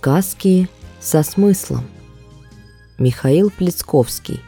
[0.00, 0.68] Сказки
[1.00, 1.84] со смыслом.
[2.98, 4.40] Михаил Плесковский.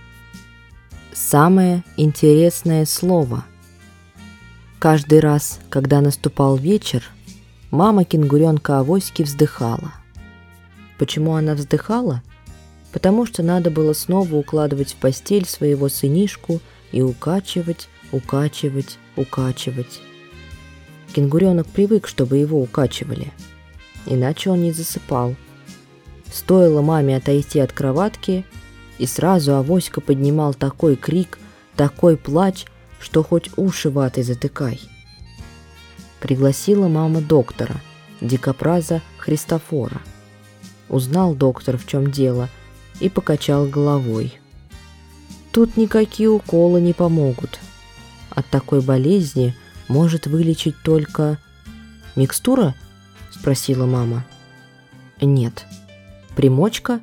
[1.12, 3.44] Самое интересное слово.
[4.78, 7.02] Каждый раз, когда наступал вечер,
[7.72, 9.92] мама кенгуренка Авоськи вздыхала.
[11.00, 12.22] Почему она вздыхала?
[12.92, 16.60] Потому что надо было снова укладывать в постель своего сынишку
[16.92, 20.00] и укачивать, укачивать, укачивать.
[21.12, 23.32] Кенгуренок привык, чтобы его укачивали–
[24.10, 25.36] иначе он не засыпал.
[26.30, 28.44] Стоило маме отойти от кроватки,
[28.98, 31.38] и сразу Авоська поднимал такой крик,
[31.76, 32.66] такой плач,
[33.00, 34.80] что хоть уши ватой затыкай.
[36.20, 37.76] Пригласила мама доктора,
[38.20, 40.02] дикопраза Христофора.
[40.88, 42.48] Узнал доктор, в чем дело,
[42.98, 44.38] и покачал головой.
[45.52, 47.58] Тут никакие уколы не помогут.
[48.28, 49.54] От такой болезни
[49.88, 51.38] может вылечить только...
[52.16, 52.74] Микстура–
[53.40, 54.26] спросила мама.
[55.18, 55.64] Нет.
[56.36, 57.00] Примочка?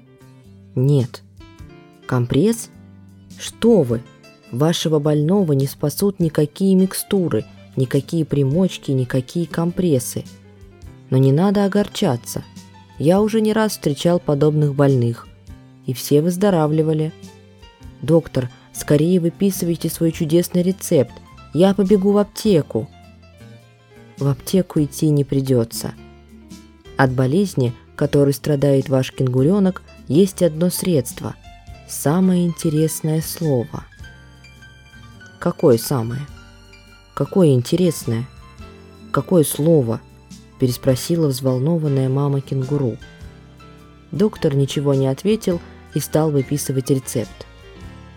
[0.76, 1.24] Нет.
[2.06, 2.70] Компресс?
[3.40, 4.04] Что вы?
[4.52, 7.44] Вашего больного не спасут никакие микстуры,
[7.76, 10.26] никакие примочки, никакие компрессы.
[11.10, 12.44] Но не надо огорчаться.
[13.00, 15.28] Я уже не раз встречал подобных больных,
[15.88, 17.14] и все выздоравливали.
[18.04, 21.14] Доктор, скорее выписывайте свой чудесный рецепт.
[21.56, 22.88] Я побегу в аптеку.
[24.20, 25.94] В аптеку идти не придется.
[26.98, 31.36] От болезни, которой страдает ваш кенгуренок, есть одно средство–
[31.88, 33.86] самое интересное слово.
[35.40, 36.22] Какое самое?
[37.14, 38.28] Какое интересное?
[39.12, 40.02] Какое слово?
[40.60, 42.98] Переспросила взволнованная мама кенгуру.
[44.12, 45.62] Доктор ничего не ответил
[45.94, 47.46] и стал выписывать рецепт.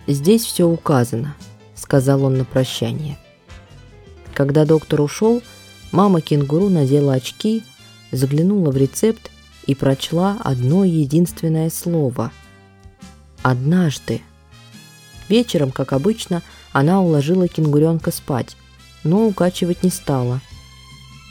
[0.07, 1.37] «Здесь все указано»,–
[1.75, 3.19] сказал он на прощание.
[4.33, 5.43] Когда доктор ушел,
[5.93, 7.63] мама кенгуру надела очки
[8.11, 9.31] заглянула в рецепт
[9.67, 12.33] и прочла одно единственное слово–
[13.43, 14.23] «однажды».
[15.29, 18.57] Вечером, как обычно, она уложила кенгуренка спать,
[19.05, 20.41] но укачивать не стала.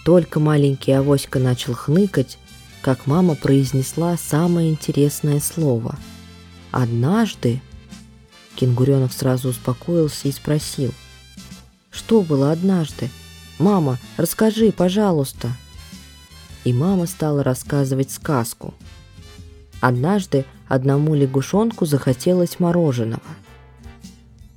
[0.05, 2.37] Только маленький авоська начал хныкать,
[2.81, 5.97] как мама произнесла самое интересное слово.
[6.71, 7.61] «Однажды?»
[8.55, 10.93] Кенгуренок сразу успокоился и спросил.
[11.91, 13.09] «Что было однажды?
[13.57, 15.55] Мама, расскажи, пожалуйста!»
[16.69, 18.75] И мама стала рассказывать сказку.
[19.81, 23.23] Однажды одному лягушонку захотелось мороженого.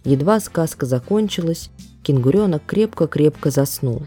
[0.04, 1.70] Едва сказка закончилась,
[2.02, 4.02] кенгуренок крепко-крепко заснул.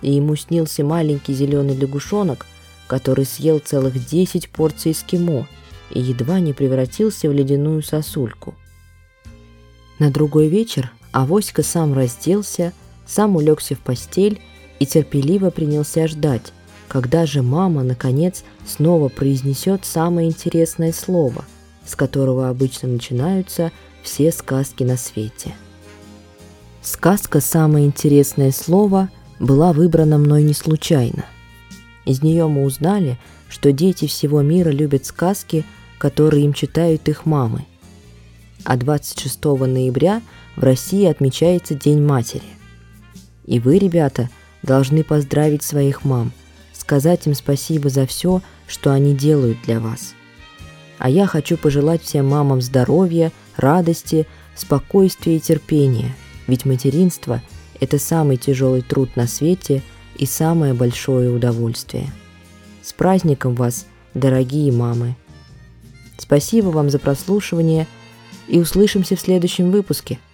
[0.00, 2.46] И ему снился маленький зеленый лягушонок,
[2.86, 5.46] который съел целых 10 порций эскимо
[5.90, 8.54] и едва не превратился в ледяную сосульку.
[9.98, 12.72] На другой вечер Авоська сам разделся,
[13.06, 14.40] сам улегся в постель
[14.78, 16.52] и терпеливо принялся ждать,
[16.88, 21.44] когда же мама, наконец, снова произнесет самое интересное слово,
[21.84, 25.54] с которого обычно начинаются все сказки на свете.
[26.82, 29.10] Сказка «Самое интересное слово»
[29.40, 31.24] была выбрана мной не случайно.
[32.04, 35.64] Из нее мы узнали, что дети всего мира любят сказки,
[35.98, 37.66] которые им читают их мамы.
[38.64, 40.22] А 26 ноября
[40.54, 42.44] в России отмечается День матери.
[43.44, 44.30] И вы, ребята,
[44.62, 46.32] должны поздравить своих мам–
[46.86, 50.14] сказать им спасибо за все, что они делают для вас.
[50.98, 54.24] А я хочу пожелать всем мамам здоровья, радости,
[54.54, 56.14] спокойствия и терпения,
[56.46, 57.42] ведь материнство–
[57.80, 59.82] это самый тяжелый труд на свете
[60.16, 62.12] и самое большое удовольствие.
[62.82, 65.16] С праздником вас, дорогие мамы!
[66.18, 67.88] Спасибо вам за прослушивание
[68.46, 70.20] и услышимся в следующем выпуске–